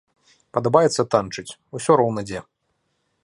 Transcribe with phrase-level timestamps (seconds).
[0.57, 2.39] Падабаецца танчыць, усё роўна дзе.